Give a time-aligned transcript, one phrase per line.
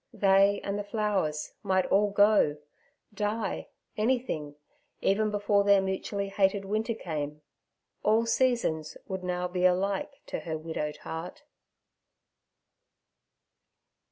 [0.13, 2.57] They and the flowers might all go,
[3.13, 4.55] die, anything,
[4.99, 7.43] even before their mutually hated winter came;
[8.01, 11.43] all seasons would now be alike to her widowed heart.